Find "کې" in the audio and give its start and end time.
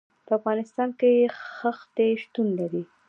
0.99-1.11